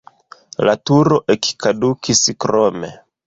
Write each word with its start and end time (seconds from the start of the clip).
La 0.69 0.73
turo 0.91 1.19
ekkadukis 1.35 2.25
krome. 2.45 2.93